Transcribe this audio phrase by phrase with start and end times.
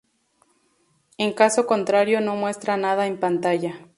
[1.19, 3.85] En caso contrario no muestra nada en pantalla.